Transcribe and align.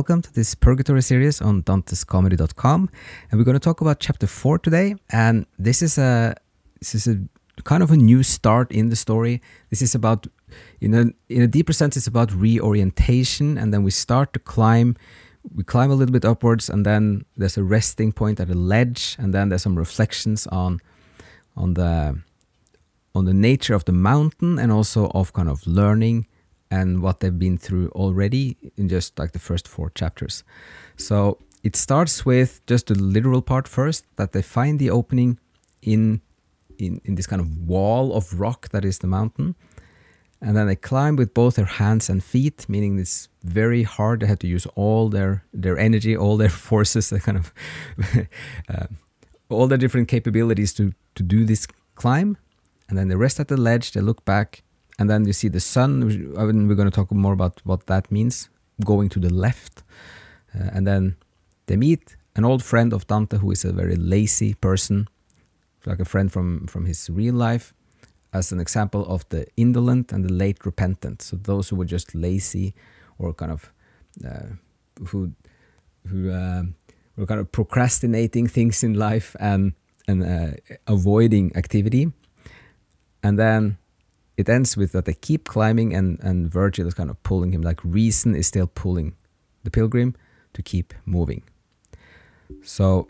Welcome 0.00 0.22
to 0.22 0.32
this 0.32 0.54
Purgatory 0.54 1.02
series 1.02 1.42
on 1.42 1.62
DantesComedy.com, 1.62 2.88
and 3.30 3.38
we're 3.38 3.44
going 3.44 3.60
to 3.60 3.60
talk 3.60 3.82
about 3.82 4.00
chapter 4.00 4.26
four 4.26 4.58
today. 4.58 4.94
And 5.10 5.44
this 5.58 5.82
is 5.82 5.98
a 5.98 6.34
this 6.78 6.94
is 6.94 7.06
a 7.06 7.18
kind 7.64 7.82
of 7.82 7.90
a 7.90 7.98
new 7.98 8.22
start 8.22 8.72
in 8.72 8.88
the 8.88 8.96
story. 8.96 9.42
This 9.68 9.82
is 9.82 9.94
about, 9.94 10.26
in 10.80 10.94
a 10.94 11.12
in 11.28 11.42
a 11.42 11.46
deeper 11.46 11.74
sense, 11.74 11.98
it's 11.98 12.06
about 12.06 12.32
reorientation, 12.32 13.58
and 13.58 13.74
then 13.74 13.82
we 13.82 13.90
start 13.90 14.32
to 14.32 14.38
climb. 14.38 14.96
We 15.54 15.64
climb 15.64 15.90
a 15.90 15.94
little 15.94 16.14
bit 16.14 16.24
upwards, 16.24 16.70
and 16.70 16.86
then 16.86 17.26
there's 17.36 17.58
a 17.58 17.62
resting 17.62 18.10
point 18.10 18.40
at 18.40 18.48
a 18.48 18.54
ledge, 18.54 19.16
and 19.18 19.34
then 19.34 19.50
there's 19.50 19.64
some 19.64 19.76
reflections 19.76 20.46
on 20.46 20.80
on 21.58 21.74
the 21.74 22.18
on 23.14 23.26
the 23.26 23.34
nature 23.34 23.74
of 23.74 23.84
the 23.84 23.92
mountain 23.92 24.58
and 24.58 24.72
also 24.72 25.10
of 25.10 25.34
kind 25.34 25.50
of 25.50 25.66
learning 25.66 26.26
and 26.70 27.02
what 27.02 27.20
they've 27.20 27.38
been 27.38 27.58
through 27.58 27.88
already 27.90 28.56
in 28.76 28.88
just 28.88 29.18
like 29.18 29.32
the 29.32 29.38
first 29.38 29.66
four 29.66 29.90
chapters. 29.90 30.44
So 30.96 31.38
it 31.62 31.76
starts 31.76 32.24
with 32.24 32.64
just 32.66 32.86
the 32.86 32.94
literal 32.94 33.42
part 33.42 33.68
first 33.68 34.04
that 34.16 34.32
they 34.32 34.42
find 34.42 34.78
the 34.78 34.90
opening 34.90 35.38
in 35.82 36.20
in, 36.78 37.00
in 37.04 37.14
this 37.14 37.26
kind 37.26 37.40
of 37.40 37.68
wall 37.68 38.14
of 38.14 38.40
rock 38.40 38.70
that 38.70 38.84
is 38.84 38.98
the 38.98 39.06
mountain. 39.06 39.54
And 40.40 40.56
then 40.56 40.66
they 40.66 40.76
climb 40.76 41.16
with 41.16 41.34
both 41.34 41.56
their 41.56 41.66
hands 41.66 42.08
and 42.08 42.24
feet, 42.24 42.66
meaning 42.68 42.98
it's 42.98 43.28
very 43.42 43.82
hard. 43.82 44.20
They 44.20 44.26
have 44.26 44.38
to 44.38 44.46
use 44.46 44.64
all 44.74 45.10
their, 45.10 45.44
their 45.52 45.78
energy, 45.78 46.16
all 46.16 46.38
their 46.38 46.48
forces, 46.68 47.12
kind 47.22 47.36
of 47.36 47.52
uh, 48.68 48.86
all 49.50 49.66
their 49.66 49.76
different 49.76 50.08
capabilities 50.08 50.72
to, 50.74 50.94
to 51.16 51.22
do 51.22 51.44
this 51.44 51.66
climb. 51.94 52.38
And 52.88 52.96
then 52.96 53.08
they 53.08 53.16
rest 53.16 53.38
at 53.38 53.48
the 53.48 53.56
ledge, 53.58 53.92
they 53.92 54.00
look 54.00 54.24
back, 54.24 54.62
and 55.00 55.08
then 55.08 55.24
you 55.24 55.32
see 55.32 55.48
the 55.48 55.60
sun. 55.60 56.04
We're 56.06 56.74
going 56.74 56.90
to 56.90 56.94
talk 56.94 57.10
more 57.10 57.32
about 57.32 57.60
what 57.64 57.86
that 57.86 58.12
means, 58.12 58.50
going 58.84 59.08
to 59.08 59.18
the 59.18 59.32
left. 59.32 59.82
Uh, 60.54 60.68
and 60.74 60.86
then 60.86 61.16
they 61.66 61.76
meet 61.76 62.16
an 62.36 62.44
old 62.44 62.62
friend 62.62 62.92
of 62.92 63.06
Dante 63.06 63.38
who 63.38 63.50
is 63.50 63.64
a 63.64 63.72
very 63.72 63.96
lazy 63.96 64.52
person, 64.52 65.08
like 65.86 66.00
a 66.00 66.04
friend 66.04 66.30
from, 66.30 66.66
from 66.66 66.84
his 66.84 67.08
real 67.08 67.34
life, 67.34 67.72
as 68.34 68.52
an 68.52 68.60
example 68.60 69.06
of 69.06 69.26
the 69.30 69.46
indolent 69.56 70.12
and 70.12 70.22
the 70.22 70.32
late 70.32 70.66
repentant. 70.66 71.22
So 71.22 71.36
those 71.36 71.70
who 71.70 71.76
were 71.76 71.86
just 71.86 72.14
lazy 72.14 72.74
or 73.18 73.32
kind 73.32 73.52
of 73.52 73.72
uh, 74.24 74.54
who 75.06 75.32
who 76.08 76.30
uh, 76.30 76.62
were 77.16 77.26
kind 77.26 77.40
of 77.40 77.50
procrastinating 77.52 78.46
things 78.46 78.82
in 78.82 78.94
life 78.94 79.34
and 79.40 79.72
and 80.06 80.22
uh, 80.22 80.56
avoiding 80.86 81.56
activity. 81.56 82.12
And 83.22 83.38
then 83.38 83.78
it 84.40 84.48
ends 84.48 84.76
with 84.76 84.92
that 84.92 85.04
they 85.04 85.14
keep 85.14 85.46
climbing 85.46 85.94
and, 85.94 86.18
and 86.20 86.50
Virgil 86.50 86.86
is 86.86 86.94
kind 86.94 87.10
of 87.10 87.22
pulling 87.22 87.52
him, 87.52 87.62
like 87.62 87.80
reason 87.84 88.34
is 88.34 88.46
still 88.46 88.66
pulling 88.66 89.14
the 89.64 89.70
pilgrim 89.70 90.14
to 90.54 90.62
keep 90.62 90.94
moving. 91.04 91.42
So 92.62 93.08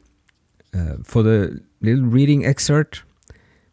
uh, 0.74 0.96
for 1.02 1.22
the 1.22 1.62
little 1.80 2.04
reading 2.04 2.44
excerpt, 2.44 3.02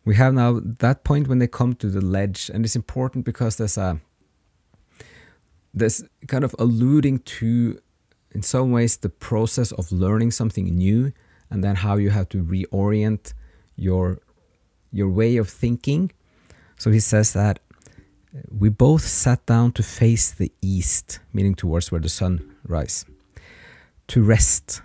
we 0.05 0.15
have 0.15 0.33
now 0.33 0.61
that 0.63 1.03
point 1.03 1.27
when 1.27 1.39
they 1.39 1.47
come 1.47 1.73
to 1.75 1.89
the 1.89 1.99
ledge, 1.99 2.49
and 2.53 2.63
it's 2.63 2.77
important 2.77 3.25
because 3.25 3.57
there's 3.57 3.77
a 3.77 3.99
there's 5.73 6.03
kind 6.27 6.43
of 6.43 6.55
alluding 6.57 7.19
to 7.19 7.77
in 8.31 8.41
some 8.41 8.71
ways 8.71 8.97
the 8.97 9.09
process 9.09 9.71
of 9.73 9.91
learning 9.91 10.31
something 10.31 10.65
new 10.65 11.11
and 11.49 11.63
then 11.63 11.75
how 11.75 11.97
you 11.97 12.09
have 12.09 12.29
to 12.29 12.43
reorient 12.43 13.33
your 13.75 14.19
your 14.91 15.09
way 15.09 15.37
of 15.37 15.49
thinking 15.49 16.11
so 16.77 16.91
he 16.91 16.99
says 16.99 17.33
that 17.33 17.59
we 18.49 18.69
both 18.69 19.01
sat 19.01 19.45
down 19.45 19.71
to 19.73 19.83
face 19.83 20.31
the 20.31 20.51
east, 20.61 21.19
meaning 21.33 21.55
towards 21.55 21.91
where 21.91 22.01
the 22.01 22.09
sun 22.09 22.55
rises, 22.63 23.05
to 24.07 24.23
rest 24.23 24.81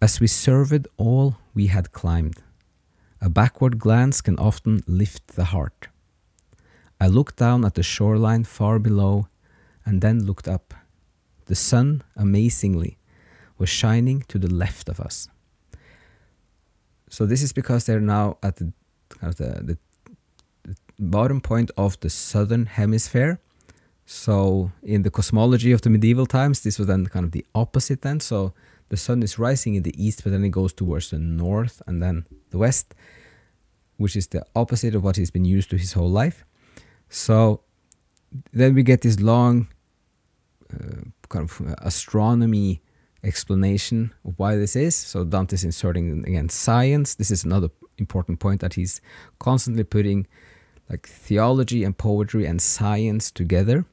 as 0.00 0.20
we 0.20 0.26
surveyed 0.26 0.86
all 0.96 1.36
we 1.54 1.66
had 1.66 1.92
climbed. 1.92 2.42
A 3.20 3.28
backward 3.28 3.78
glance 3.78 4.20
can 4.20 4.38
often 4.38 4.82
lift 4.86 5.28
the 5.28 5.46
heart. 5.46 5.88
I 7.00 7.08
looked 7.08 7.36
down 7.36 7.64
at 7.64 7.74
the 7.74 7.82
shoreline 7.82 8.44
far 8.44 8.78
below 8.78 9.28
and 9.84 10.00
then 10.00 10.24
looked 10.24 10.48
up. 10.48 10.74
The 11.46 11.54
sun, 11.54 12.02
amazingly, 12.14 12.98
was 13.58 13.68
shining 13.68 14.22
to 14.28 14.38
the 14.38 14.52
left 14.52 14.88
of 14.88 15.00
us. 15.00 15.28
So 17.08 17.24
this 17.24 17.42
is 17.42 17.52
because 17.52 17.86
they're 17.86 18.00
now 18.00 18.38
at 18.42 18.56
the 18.56 18.72
the, 19.22 19.62
the 19.62 19.78
bottom 20.98 21.40
point 21.40 21.70
of 21.76 21.98
the 22.00 22.10
southern 22.10 22.66
hemisphere. 22.66 23.40
So 24.04 24.70
in 24.82 25.02
the 25.02 25.10
cosmology 25.10 25.72
of 25.72 25.82
the 25.82 25.90
medieval 25.90 26.26
times, 26.26 26.60
this 26.60 26.78
was 26.78 26.86
then 26.86 27.06
kind 27.06 27.24
of 27.24 27.32
the 27.32 27.44
opposite 27.54 28.02
then. 28.02 28.20
So 28.20 28.54
the 28.88 28.96
sun 28.96 29.22
is 29.22 29.38
rising 29.38 29.74
in 29.74 29.82
the 29.82 29.94
east, 30.02 30.22
but 30.22 30.30
then 30.30 30.44
it 30.44 30.50
goes 30.50 30.72
towards 30.72 31.10
the 31.10 31.18
north 31.18 31.82
and 31.86 32.02
then 32.02 32.24
the 32.50 32.58
west, 32.58 32.94
which 33.96 34.14
is 34.14 34.28
the 34.28 34.44
opposite 34.54 34.94
of 34.94 35.02
what 35.02 35.16
he's 35.16 35.30
been 35.30 35.44
used 35.44 35.70
to 35.70 35.76
his 35.76 35.94
whole 35.94 36.10
life. 36.10 36.44
So 37.08 37.62
then 38.52 38.74
we 38.74 38.82
get 38.82 39.02
this 39.02 39.20
long 39.20 39.68
uh, 40.72 41.02
kind 41.28 41.50
of 41.50 41.74
astronomy 41.78 42.82
explanation 43.24 44.12
of 44.24 44.34
why 44.36 44.56
this 44.56 44.76
is. 44.76 44.94
So 44.94 45.24
Dante 45.24 45.54
is 45.54 45.64
inserting 45.64 46.24
again 46.26 46.48
science. 46.48 47.16
This 47.16 47.30
is 47.30 47.44
another 47.44 47.70
important 47.98 48.38
point 48.38 48.60
that 48.60 48.74
he's 48.74 49.00
constantly 49.40 49.84
putting 49.84 50.26
like 50.88 51.06
theology 51.08 51.84
and 51.84 51.96
poetry 51.96 52.46
and 52.46 52.60
science 52.62 53.30
together, 53.30 53.84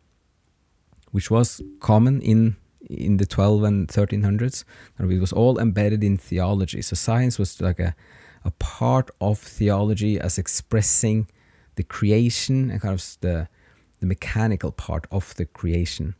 which 1.11 1.31
was 1.31 1.61
common 1.79 2.21
in 2.21 2.55
in 2.89 3.17
the 3.17 3.25
12 3.25 3.63
and 3.63 3.87
1300s. 3.87 4.65
And 4.97 5.11
it 5.11 5.19
was 5.19 5.31
all 5.31 5.59
embedded 5.59 6.03
in 6.03 6.17
theology. 6.17 6.81
So 6.81 6.95
science 6.95 7.39
was 7.39 7.61
like 7.61 7.79
a, 7.79 7.95
a 8.43 8.51
part 8.51 9.09
of 9.21 9.39
theology 9.39 10.19
as 10.19 10.37
expressing 10.37 11.27
the 11.75 11.83
creation 11.83 12.69
and 12.69 12.81
kind 12.81 12.93
of 12.93 13.17
the, 13.21 13.47
the 13.99 14.05
mechanical 14.05 14.71
part 14.71 15.07
of 15.11 15.33
the 15.35 15.45
creation. 15.45 16.15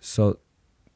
So 0.00 0.38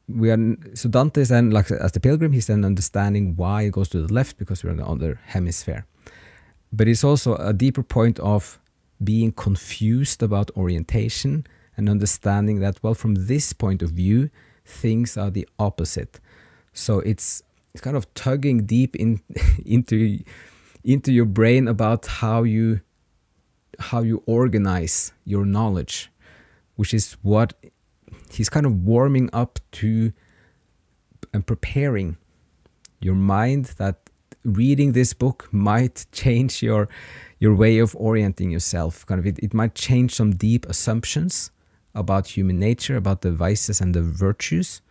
we 0.08 0.30
are 0.30 0.56
so 0.74 0.88
Dante 0.88 1.20
is 1.20 1.28
then 1.28 1.50
like 1.50 1.70
as 1.70 1.92
the 1.92 2.00
pilgrim, 2.00 2.32
he's 2.32 2.48
then 2.48 2.64
understanding 2.64 3.36
why 3.36 3.62
it 3.62 3.72
goes 3.72 3.88
to 3.90 4.04
the 4.04 4.12
left 4.12 4.36
because 4.36 4.64
we're 4.64 4.70
on 4.70 4.78
the 4.78 4.86
other 4.86 5.20
hemisphere 5.26 5.86
but 6.72 6.88
it's 6.88 7.04
also 7.04 7.34
a 7.36 7.52
deeper 7.52 7.82
point 7.82 8.18
of 8.20 8.58
being 9.02 9.32
confused 9.32 10.22
about 10.22 10.50
orientation 10.56 11.46
and 11.76 11.88
understanding 11.88 12.60
that 12.60 12.82
well 12.82 12.94
from 12.94 13.14
this 13.14 13.52
point 13.52 13.82
of 13.82 13.90
view 13.90 14.30
things 14.64 15.16
are 15.16 15.30
the 15.30 15.48
opposite. 15.58 16.20
So 16.72 17.00
it's 17.00 17.42
it's 17.72 17.80
kind 17.80 17.96
of 17.96 18.12
tugging 18.14 18.66
deep 18.66 18.96
in 18.96 19.20
into 19.64 20.18
into 20.84 21.12
your 21.12 21.24
brain 21.24 21.68
about 21.68 22.06
how 22.06 22.42
you 22.42 22.80
how 23.78 24.02
you 24.02 24.22
organize 24.26 25.12
your 25.24 25.44
knowledge 25.44 26.10
which 26.76 26.92
is 26.94 27.12
what 27.22 27.52
he's 28.30 28.48
kind 28.48 28.66
of 28.66 28.72
warming 28.84 29.28
up 29.32 29.58
to 29.72 30.12
and 31.32 31.46
preparing 31.46 32.16
your 33.00 33.14
mind 33.14 33.66
that 33.78 34.09
reading 34.44 34.92
this 34.92 35.12
book 35.12 35.48
might 35.52 36.06
change 36.12 36.62
your 36.62 36.88
your 37.38 37.54
way 37.54 37.78
of 37.78 37.96
orienting 37.96 38.50
yourself. 38.50 39.06
Kind 39.06 39.18
of 39.18 39.26
it, 39.26 39.38
it 39.38 39.54
might 39.54 39.74
change 39.74 40.14
some 40.14 40.32
deep 40.32 40.66
assumptions 40.66 41.50
about 41.94 42.36
human 42.36 42.58
nature, 42.58 42.96
about 42.96 43.22
the 43.22 43.32
vices 43.32 43.80
and 43.80 43.94
the 43.94 44.02
virtues 44.02 44.82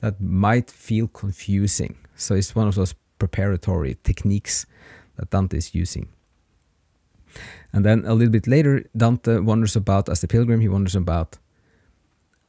that 0.00 0.20
might 0.20 0.70
feel 0.70 1.08
confusing. 1.08 1.96
So 2.16 2.34
it's 2.34 2.54
one 2.54 2.68
of 2.68 2.74
those 2.74 2.94
preparatory 3.18 3.98
techniques 4.02 4.66
that 5.16 5.30
Dante 5.30 5.58
is 5.58 5.74
using. 5.74 6.08
And 7.72 7.84
then 7.84 8.04
a 8.04 8.14
little 8.14 8.32
bit 8.32 8.46
later, 8.46 8.84
Dante 8.96 9.38
wonders 9.38 9.76
about, 9.76 10.08
as 10.08 10.20
the 10.20 10.26
pilgrim, 10.26 10.60
he 10.60 10.68
wonders 10.68 10.96
about 10.96 11.38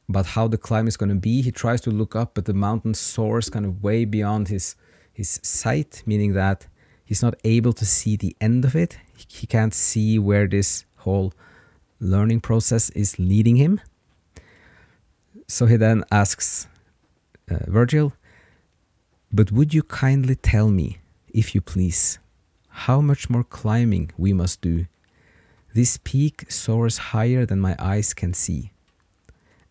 about 0.08 0.26
how 0.26 0.48
the 0.48 0.58
climb 0.58 0.88
is 0.88 0.96
going 0.96 1.08
to 1.08 1.14
be. 1.14 1.40
He 1.40 1.52
tries 1.52 1.80
to 1.82 1.90
look 1.90 2.16
up, 2.16 2.34
but 2.34 2.44
the 2.44 2.52
mountain 2.52 2.92
soars 2.92 3.48
kind 3.48 3.64
of 3.64 3.82
way 3.82 4.04
beyond 4.04 4.48
his 4.48 4.74
his 5.12 5.40
sight, 5.42 6.02
meaning 6.06 6.32
that 6.34 6.66
he's 7.04 7.22
not 7.22 7.34
able 7.44 7.72
to 7.74 7.84
see 7.84 8.16
the 8.16 8.36
end 8.40 8.64
of 8.64 8.74
it. 8.74 8.98
He 9.28 9.46
can't 9.46 9.74
see 9.74 10.18
where 10.18 10.46
this 10.46 10.84
whole 10.98 11.32
learning 12.00 12.40
process 12.40 12.90
is 12.90 13.18
leading 13.18 13.56
him. 13.56 13.80
So 15.46 15.66
he 15.66 15.76
then 15.76 16.04
asks 16.10 16.66
uh, 17.50 17.58
Virgil, 17.66 18.12
But 19.32 19.52
would 19.52 19.74
you 19.74 19.82
kindly 19.82 20.34
tell 20.34 20.70
me, 20.70 20.98
if 21.28 21.54
you 21.54 21.60
please, 21.60 22.18
how 22.68 23.00
much 23.00 23.28
more 23.28 23.44
climbing 23.44 24.10
we 24.16 24.32
must 24.32 24.60
do? 24.60 24.86
This 25.74 25.98
peak 26.02 26.50
soars 26.50 26.98
higher 27.12 27.46
than 27.46 27.60
my 27.60 27.76
eyes 27.78 28.12
can 28.12 28.34
see. 28.34 28.72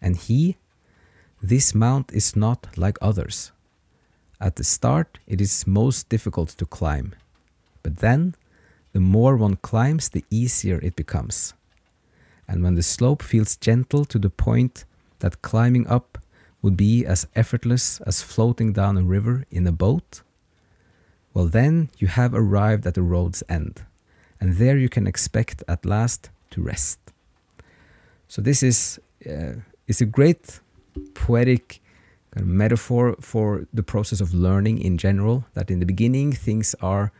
And 0.02 0.16
he, 0.18 0.58
this 1.42 1.76
mount 1.76 2.12
is 2.12 2.36
not 2.36 2.78
like 2.78 2.98
others. 3.02 3.52
At 4.42 4.56
the 4.56 4.64
start, 4.64 5.20
it 5.28 5.40
is 5.40 5.68
most 5.68 6.10
difficult 6.10 6.50
to 6.58 6.66
climb, 6.66 7.14
but 7.84 7.98
then, 7.98 8.34
the 8.92 9.00
more 9.00 9.38
one 9.38 9.58
climbs, 9.58 10.10
the 10.10 10.26
easier 10.32 10.80
it 10.82 10.96
becomes. 10.96 11.54
And 12.48 12.64
when 12.64 12.74
the 12.74 12.82
slope 12.82 13.22
feels 13.22 13.56
gentle 13.56 14.04
to 14.06 14.18
the 14.18 14.32
point 14.32 14.86
that 15.20 15.44
climbing 15.44 15.86
up 15.86 16.18
would 16.64 16.76
be 16.76 17.06
as 17.06 17.28
effortless 17.36 18.02
as 18.02 18.24
floating 18.24 18.74
down 18.74 18.98
a 18.98 19.04
river 19.04 19.46
in 19.52 19.68
a 19.68 19.72
boat, 19.72 20.24
well, 21.36 21.46
then 21.46 21.90
you 22.00 22.08
have 22.08 22.34
arrived 22.34 22.88
at 22.88 22.96
the 22.96 23.04
road's 23.04 23.44
end, 23.48 23.86
and 24.40 24.56
there 24.56 24.78
you 24.78 24.90
can 24.90 25.06
expect 25.06 25.64
at 25.68 25.86
last 25.86 26.32
to 26.50 26.64
rest. 26.64 27.00
So, 28.28 28.42
this 28.42 28.64
is, 28.64 29.00
uh, 29.30 29.62
is 29.88 30.02
a 30.02 30.06
great 30.06 30.60
poetic 31.14 31.81
kind 32.34 32.44
of 32.44 32.48
metaphor 32.48 33.16
for 33.20 33.68
the 33.74 33.84
process 33.84 34.22
of 34.22 34.34
learning 34.34 34.80
in 34.80 34.98
general. 34.98 35.46
That 35.54 35.70
in 35.70 35.80
the 35.80 35.86
beginning, 35.86 36.34
things 36.34 36.76
are 36.82 37.12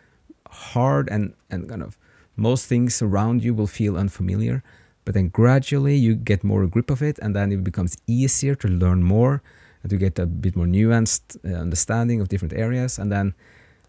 hard 0.50 1.10
and, 1.10 1.34
and 1.50 1.70
kind 1.70 1.84
of 1.84 1.98
most 2.36 2.66
things 2.66 3.02
around 3.02 3.44
you 3.44 3.54
will 3.54 3.68
feel 3.68 3.98
unfamiliar 3.98 4.64
but 5.06 5.14
then 5.14 5.30
gradually 5.30 5.96
you 5.96 6.16
get 6.16 6.44
more 6.44 6.66
grip 6.68 6.90
of 6.90 7.02
it 7.02 7.18
and 7.20 7.36
then 7.36 7.52
it 7.52 7.64
becomes 7.64 7.98
easier 8.08 8.56
to 8.56 8.68
learn 8.68 9.04
more 9.04 9.42
and 9.84 9.90
to 9.90 9.98
get 9.98 10.20
a 10.20 10.26
bit 10.26 10.56
more 10.56 10.66
nuanced 10.66 11.38
uh, 11.44 11.56
understanding 11.56 12.22
of 12.22 12.30
different 12.30 12.54
areas 12.54 13.00
and 13.00 13.12
then 13.12 13.34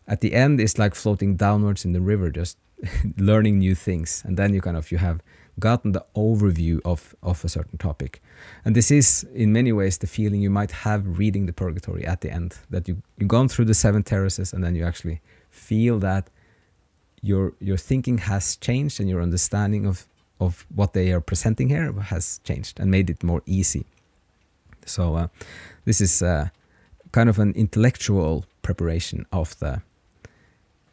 at 0.08 0.20
the 0.20 0.34
end 0.34 0.60
it's 0.60 0.78
like 0.78 0.94
floating 0.94 1.36
downwards 1.36 1.84
in 1.84 1.92
the 1.92 2.00
river 2.00 2.30
just 2.30 2.58
learning 3.16 3.58
new 3.58 3.74
things 3.74 4.22
and 4.26 4.36
then 4.36 4.52
you 4.54 4.60
kind 4.60 4.76
of 4.76 4.90
you 4.90 4.98
have 4.98 5.20
gotten 5.68 5.92
the 5.92 6.04
overview 6.26 6.76
of 6.92 7.00
of 7.22 7.44
a 7.44 7.48
certain 7.56 7.78
topic 7.88 8.12
and 8.64 8.76
this 8.78 8.90
is 8.90 9.06
in 9.44 9.48
many 9.52 9.72
ways 9.80 9.94
the 9.98 10.12
feeling 10.18 10.40
you 10.46 10.52
might 10.60 10.72
have 10.86 11.00
reading 11.22 11.46
the 11.46 11.56
purgatory 11.62 12.04
at 12.12 12.20
the 12.20 12.30
end 12.38 12.50
that 12.74 12.88
you 12.88 12.94
you've 13.18 13.34
gone 13.36 13.48
through 13.52 13.66
the 13.72 13.78
seven 13.84 14.02
terraces 14.02 14.52
and 14.52 14.60
then 14.64 14.74
you 14.78 14.84
actually 14.90 15.18
feel 15.50 15.96
that 16.08 16.24
your 17.30 17.44
your 17.60 17.78
thinking 17.78 18.18
has 18.18 18.56
changed 18.56 19.00
and 19.00 19.08
your 19.08 19.22
understanding 19.22 19.86
of 19.86 20.06
of 20.42 20.66
what 20.74 20.92
they 20.92 21.12
are 21.12 21.20
presenting 21.20 21.68
here 21.68 21.92
has 21.92 22.40
changed 22.44 22.80
and 22.80 22.90
made 22.90 23.08
it 23.08 23.22
more 23.22 23.42
easy. 23.46 23.86
So 24.84 25.14
uh, 25.14 25.28
this 25.84 26.00
is 26.00 26.22
uh, 26.22 26.48
kind 27.12 27.28
of 27.28 27.38
an 27.38 27.52
intellectual 27.52 28.44
preparation 28.62 29.26
of 29.32 29.58
the 29.60 29.82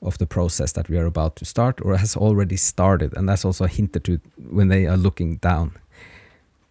of 0.01 0.17
the 0.17 0.25
process 0.25 0.71
that 0.73 0.89
we 0.89 0.97
are 0.97 1.05
about 1.05 1.35
to 1.35 1.45
start 1.45 1.79
or 1.81 1.97
has 1.97 2.15
already 2.15 2.55
started 2.55 3.15
and 3.17 3.27
that's 3.27 3.45
also 3.45 3.65
hinted 3.65 4.03
to 4.03 4.19
when 4.49 4.69
they 4.69 4.85
are 4.85 4.97
looking 4.97 5.37
down 5.37 5.71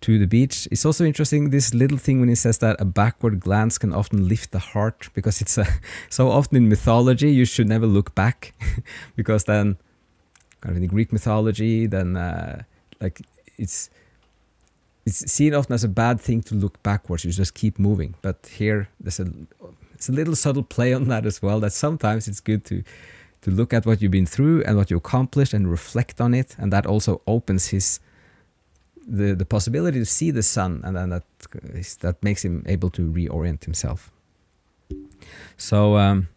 to 0.01 0.19
the 0.19 0.27
beach 0.27 0.69
it's 0.71 0.87
also 0.87 1.05
interesting 1.05 1.51
this 1.51 1.75
little 1.75 1.99
thing 1.99 2.21
when 2.21 2.29
he 2.29 2.35
says 2.35 2.59
that 2.59 2.81
a 2.81 2.85
backward 2.85 3.41
glance 3.41 3.79
can 3.79 3.93
often 3.93 4.29
lift 4.29 4.53
the 4.53 4.59
heart 4.59 5.09
because 5.15 5.41
it's 5.41 5.59
a, 5.59 5.67
so 6.09 6.31
often 6.31 6.57
in 6.57 6.69
mythology 6.69 7.31
you 7.31 7.45
should 7.45 7.69
never 7.69 7.87
look 7.87 8.15
back 8.15 8.55
because 9.17 9.45
then 9.45 9.77
kind 10.61 10.73
of 10.73 10.77
in 10.77 10.83
the 10.83 10.89
Greek 10.89 11.13
mythology, 11.13 11.87
then 11.87 12.17
uh, 12.17 12.63
like 13.01 13.23
it's 13.57 13.91
it's 15.07 15.31
seen 15.31 15.55
often 15.55 15.73
as 15.73 15.85
a 15.85 15.89
bad 15.89 16.21
thing 16.21 16.43
to 16.43 16.55
look 16.55 16.83
backwards. 16.83 17.25
You 17.25 17.33
just 17.33 17.55
keep 17.55 17.79
moving. 17.79 18.15
But 18.23 18.51
here, 18.59 18.89
there's 19.01 19.21
a 19.21 19.31
it's 19.95 20.09
a 20.09 20.13
little 20.13 20.37
subtle 20.37 20.63
play 20.63 20.93
on 20.93 21.09
that 21.09 21.27
as 21.27 21.43
well. 21.43 21.61
That 21.61 21.73
sometimes 21.73 22.29
it's 22.29 22.41
good 22.41 22.65
to 22.67 22.83
to 23.43 23.51
look 23.51 23.73
at 23.73 23.87
what 23.87 24.03
you've 24.03 24.13
been 24.13 24.27
through 24.27 24.63
and 24.65 24.77
what 24.77 24.91
you 24.91 24.97
accomplished 24.97 25.55
and 25.55 25.71
reflect 25.71 26.21
on 26.21 26.35
it, 26.35 26.57
and 26.59 26.73
that 26.73 26.87
also 26.87 27.21
opens 27.27 27.69
his 27.69 28.01
the 29.07 29.35
the 29.35 29.47
possibility 29.47 29.99
to 29.99 30.07
see 30.07 30.31
the 30.31 30.43
sun, 30.43 30.83
and 30.85 30.97
then 30.97 31.11
that 31.11 31.25
that 32.01 32.23
makes 32.23 32.45
him 32.45 32.63
able 32.67 32.91
to 32.91 33.11
reorient 33.11 33.65
himself. 33.65 34.11
So 35.57 35.97
um, 35.97 36.29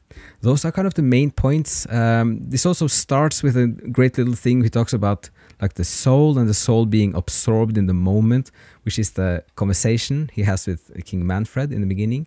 those 0.42 0.66
are 0.66 0.72
kind 0.72 0.88
of 0.88 0.94
the 0.94 1.02
main 1.02 1.32
points. 1.32 1.88
Um, 1.92 2.40
this 2.50 2.66
also 2.66 2.88
starts 2.88 3.44
with 3.44 3.58
a 3.58 3.68
great 3.68 4.18
little 4.18 4.36
thing. 4.36 4.64
He 4.64 4.70
talks 4.70 4.94
about 4.94 5.30
like 5.62 5.76
the 5.76 5.84
soul 5.84 6.38
and 6.38 6.50
the 6.50 6.54
soul 6.54 6.86
being 6.86 7.14
absorbed 7.16 7.78
in 7.78 7.86
the 7.86 7.94
moment, 7.94 8.52
which 8.84 8.98
is 8.98 9.12
the 9.12 9.44
conversation 9.56 10.30
he 10.34 10.44
has 10.44 10.68
with 10.68 10.92
King 11.06 11.26
Manfred 11.28 11.72
in 11.72 11.82
the 11.82 11.88
beginning. 11.88 12.26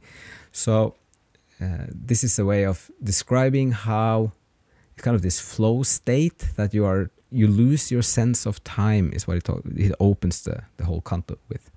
So 0.52 0.94
uh, 1.60 1.86
this 1.88 2.22
is 2.22 2.38
a 2.38 2.44
way 2.44 2.64
of 2.64 2.90
describing 3.02 3.72
how 3.72 4.32
kind 5.02 5.14
of 5.14 5.22
this 5.22 5.40
flow 5.40 5.82
state 5.82 6.46
that 6.56 6.74
you 6.74 6.84
are 6.84 7.10
you 7.30 7.48
lose 7.48 7.90
your 7.90 8.02
sense 8.02 8.46
of 8.46 8.62
time 8.62 9.10
is 9.12 9.26
what 9.26 9.36
it, 9.36 9.44
talk, 9.44 9.62
it 9.76 9.92
opens 9.98 10.44
the, 10.44 10.62
the 10.76 10.84
whole 10.84 11.00
canto 11.00 11.36
with. 11.48 11.68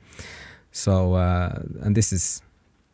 So 0.72 1.16
uh, 1.16 1.64
and 1.81 1.96
this 1.96 2.14
is 2.14 2.42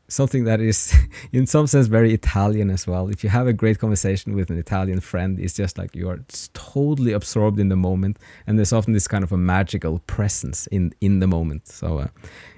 something 0.08 0.44
that 0.46 0.62
is 0.62 0.94
in 1.32 1.46
some 1.46 1.68
sense 1.68 1.88
very 1.88 2.14
Italian 2.14 2.70
as 2.70 2.88
well. 2.88 3.10
If 3.10 3.24
you 3.24 3.30
have 3.30 3.48
a 3.48 3.54
great 3.54 3.80
conversation 3.80 4.36
with 4.36 4.50
an 4.50 4.58
Italian 4.58 5.00
friend, 5.00 5.40
it's 5.40 5.54
just 5.54 5.78
like 5.78 5.96
you 5.96 6.10
are 6.10 6.20
totally 6.54 7.12
absorbed 7.12 7.60
in 7.60 7.70
the 7.70 7.76
moment, 7.76 8.18
and 8.48 8.58
there's 8.58 8.74
often 8.74 8.94
this 8.94 9.08
kind 9.08 9.24
of 9.24 9.32
a 9.32 9.38
magical 9.38 10.00
presence 10.08 10.68
in 10.68 10.94
in 11.02 11.20
the 11.20 11.28
moment. 11.28 11.68
So 11.68 12.00
uh, 12.00 12.08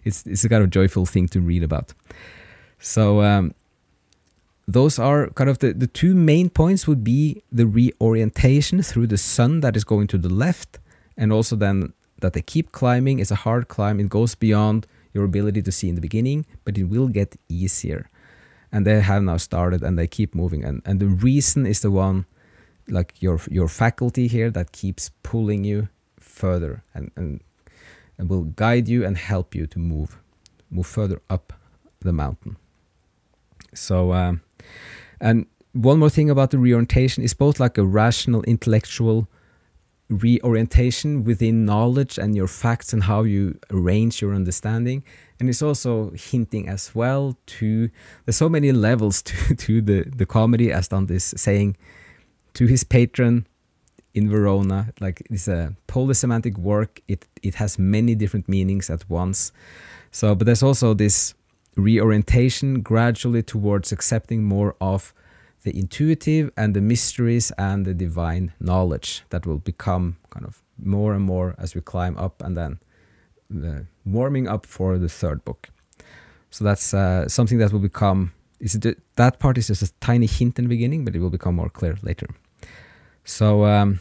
it's 0.03 0.25
it's 0.27 0.44
a 0.44 0.50
kind 0.50 0.63
of 0.63 0.69
joyful 0.69 1.06
thing 1.06 1.27
to 1.29 1.41
read 1.41 1.63
about. 1.63 1.94
So 2.79 3.21
um, 3.21 3.53
those 4.67 4.97
are 4.97 5.29
kind 5.29 5.50
of 5.50 5.59
the 5.59 5.73
the 5.73 5.88
two 5.88 6.15
main 6.15 6.50
points 6.50 6.88
would 6.88 7.03
be 7.03 7.44
the 7.51 7.65
reorientation 7.65 8.81
through 8.81 9.07
the 9.07 9.17
sun 9.17 9.59
that 9.62 9.75
is 9.75 9.83
going 9.83 10.07
to 10.07 10.17
the 10.17 10.29
left, 10.29 10.79
and 11.17 11.31
also 11.31 11.56
then 11.56 11.94
that 12.19 12.33
they 12.33 12.41
keep 12.41 12.71
climbing. 12.71 13.19
It's 13.19 13.31
a 13.31 13.35
hard 13.35 13.67
climb. 13.67 14.00
It 14.00 14.09
goes 14.09 14.35
beyond 14.35 14.88
your 15.13 15.23
ability 15.23 15.62
to 15.62 15.71
see 15.71 15.89
in 15.89 15.95
the 15.95 16.01
beginning, 16.01 16.45
but 16.63 16.77
it 16.77 16.85
will 16.85 17.07
get 17.07 17.38
easier. 17.47 18.09
And 18.71 18.85
they 18.85 19.00
have 19.00 19.23
now 19.23 19.38
started 19.38 19.81
and 19.83 19.97
they 19.97 20.07
keep 20.07 20.35
moving. 20.35 20.63
And, 20.65 20.81
and 20.85 21.00
the 21.00 21.07
reason 21.07 21.65
is 21.65 21.79
the 21.79 21.91
one, 21.91 22.25
like 22.88 23.21
your, 23.21 23.39
your 23.50 23.69
faculty 23.69 24.27
here, 24.27 24.51
that 24.51 24.73
keeps 24.73 25.12
pulling 25.23 25.63
you 25.63 25.88
further 26.19 26.83
and, 26.94 27.12
and, 27.15 27.41
and 28.17 28.29
will 28.29 28.44
guide 28.44 28.89
you 28.89 29.06
and 29.06 29.17
help 29.17 29.56
you 29.56 29.65
to 29.67 29.79
move, 29.79 30.17
move 30.69 30.88
further 30.88 31.21
up 31.29 31.53
the 32.01 32.12
mountain. 32.12 32.57
So, 33.73 34.12
um, 34.12 34.41
and 35.19 35.45
one 35.73 36.00
more 36.00 36.09
thing 36.09 36.29
about 36.29 36.51
the 36.51 36.57
reorientation 36.57 37.21
is 37.21 37.33
both 37.33 37.59
like 37.59 37.77
a 37.77 37.83
rational, 37.83 38.44
intellectual 38.44 39.27
reorientation 40.09 41.23
within 41.23 41.65
knowledge 41.65 42.17
and 42.17 42.35
your 42.35 42.47
facts 42.47 42.94
and 42.94 43.03
how 43.03 43.23
you 43.23 43.59
arrange 43.71 44.21
your 44.21 44.33
understanding. 44.33 45.03
And 45.39 45.50
it's 45.50 45.62
also 45.62 46.12
hinting 46.12 46.69
as 46.69 46.94
well 46.94 47.38
to 47.47 47.89
there's 48.25 48.38
so 48.38 48.47
many 48.47 48.71
levels 48.71 49.21
to, 49.23 49.56
to 49.56 49.81
the, 49.81 50.03
the 50.03 50.25
comedy 50.25 50.71
as 50.71 50.88
Dante 50.88 51.15
is 51.15 51.33
saying 51.35 51.75
to 52.53 52.67
his 52.67 52.83
patron 52.83 53.48
in 54.13 54.29
Verona. 54.29 54.93
Like 55.01 55.24
it's 55.29 55.48
a 55.48 55.75
polysemantic 55.88 56.57
work. 56.57 57.01
It 57.07 57.27
it 57.43 57.55
has 57.55 57.77
many 57.77 58.15
different 58.15 58.48
meanings 58.48 58.89
at 58.89 59.10
once. 59.10 59.51
So 60.12 60.36
but 60.36 60.45
there's 60.45 60.63
also 60.63 60.93
this 60.93 61.34
reorientation 61.75 62.82
gradually 62.82 63.44
towards 63.44 63.91
accepting 63.91 64.44
more 64.44 64.75
of 64.79 65.13
the 65.63 65.77
intuitive 65.77 66.51
and 66.55 66.74
the 66.74 66.82
mysteries 66.82 67.51
and 67.58 67.86
the 67.86 67.94
divine 67.94 68.53
knowledge 68.60 69.24
that 69.29 69.46
will 69.46 69.58
become 69.58 70.17
kind 70.29 70.46
of 70.46 70.62
more 70.77 71.13
and 71.13 71.24
more 71.24 71.55
as 71.58 71.75
we 71.75 71.82
climb 71.82 72.17
up 72.17 72.41
and 72.41 72.55
then 72.55 72.79
the 73.50 73.86
warming 74.05 74.48
up 74.48 74.65
for 74.65 74.98
the 74.98 75.10
third 75.10 75.44
book. 75.44 75.70
So 76.50 76.63
that's 76.63 76.94
uh, 76.94 77.27
something 77.27 77.58
that 77.58 77.74
will 77.74 77.79
become 77.79 78.32
is 78.60 78.75
it, 78.75 78.98
that 79.15 79.39
part 79.39 79.58
is 79.58 79.67
just 79.67 79.82
a 79.82 79.91
tiny 80.00 80.25
hint 80.25 80.58
in 80.58 80.65
the 80.65 80.70
beginning, 80.70 81.03
but 81.03 81.15
it 81.15 81.20
will 81.20 81.29
become 81.29 81.55
more 81.55 81.70
clear 81.70 81.98
later. 82.01 82.27
So 83.24 83.65
um, 83.65 84.00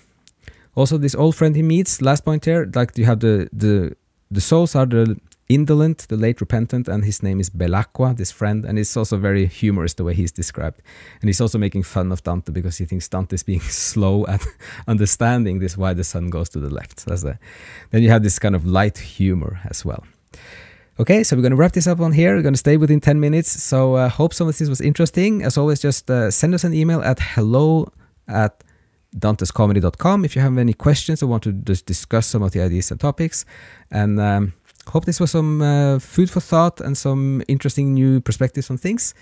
also 0.75 0.97
this 0.99 1.15
old 1.15 1.35
friend 1.35 1.57
he 1.57 1.63
meets. 1.63 2.01
Last 2.01 2.25
point 2.25 2.45
here, 2.45 2.71
like 2.75 2.97
you 2.97 3.05
have 3.05 3.21
the 3.21 3.49
the 3.53 3.97
the 4.31 4.41
souls 4.41 4.75
are 4.75 4.87
the 4.87 5.19
indolent, 5.49 6.09
the 6.09 6.17
late 6.17 6.41
repentant, 6.41 6.89
and 6.89 7.05
his 7.05 7.23
name 7.23 7.41
is 7.41 7.51
Belacqua, 7.51 8.17
this 8.17 8.31
friend, 8.31 8.65
and 8.65 8.79
it's 8.79 8.97
also 8.97 9.17
very 9.17 9.47
humorous 9.47 9.95
the 9.95 10.05
way 10.05 10.15
he's 10.15 10.33
described. 10.33 10.81
And 11.21 11.29
he's 11.29 11.41
also 11.41 11.59
making 11.59 11.83
fun 11.83 12.13
of 12.13 12.23
Dante 12.23 12.53
because 12.53 12.79
he 12.79 12.85
thinks 12.87 13.09
Dante 13.09 13.35
is 13.35 13.43
being 13.43 13.61
slow 13.91 14.27
at 14.27 14.45
understanding 14.89 15.59
this 15.59 15.77
why 15.77 15.95
the 15.95 16.05
sun 16.05 16.31
goes 16.31 16.49
to 16.51 16.61
the 16.61 16.71
left. 16.71 17.01
So 17.01 17.29
a, 17.29 17.39
then 17.91 18.03
you 18.03 18.11
have 18.11 18.23
this 18.23 18.39
kind 18.39 18.55
of 18.55 18.67
light 18.67 18.99
humor 18.99 19.61
as 19.69 19.85
well. 19.85 20.05
Okay, 21.01 21.25
so 21.25 21.35
we're 21.35 21.43
going 21.43 21.51
to 21.51 21.57
wrap 21.57 21.73
this 21.73 21.89
up 21.89 22.01
on 22.01 22.13
here. 22.13 22.37
We're 22.37 22.43
going 22.43 22.55
to 22.55 22.59
stay 22.59 22.77
within 22.77 23.01
10 23.01 23.19
minutes. 23.19 23.63
So 23.63 23.97
I 23.97 24.05
uh, 24.05 24.09
hope 24.09 24.33
some 24.33 24.49
of 24.49 24.57
this 24.57 24.69
was 24.69 24.81
interesting. 24.81 25.43
As 25.43 25.59
always, 25.59 25.81
just 25.81 26.09
uh, 26.09 26.31
send 26.31 26.55
us 26.55 26.63
an 26.63 26.73
email 26.73 27.03
at 27.03 27.19
hello 27.19 27.89
at 28.29 28.63
dantescomedy.com 29.17 30.25
if 30.25 30.37
you 30.37 30.43
have 30.43 30.57
any 30.57 30.73
questions 30.73 31.23
or 31.23 31.27
want 31.27 31.43
to 31.45 31.53
just 31.53 31.87
discuss 31.87 32.27
some 32.27 32.43
of 32.43 32.53
the 32.53 32.61
ideas 32.61 32.91
and 32.93 33.01
topics. 33.01 33.45
And 33.91 34.21
um, 34.21 34.53
hope 34.89 35.05
this 35.05 35.21
was 35.21 35.31
some 35.31 35.63
uh, 35.63 35.99
food 35.99 36.31
for 36.31 36.41
thought 36.41 36.81
and 36.81 36.97
some 36.97 37.43
interesting 37.49 37.95
new 37.95 38.21
perspectives 38.21 38.71
on 38.71 38.79
things. 38.79 39.15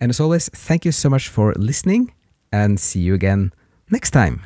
And 0.00 0.10
as 0.10 0.20
always, 0.20 0.48
thank 0.50 0.84
you 0.84 0.92
so 0.92 1.08
much 1.10 1.28
for 1.28 1.52
listening 1.56 2.12
and 2.52 2.78
see 2.78 3.00
you 3.00 3.14
again 3.14 3.52
next 3.90 4.10
time. 4.10 4.42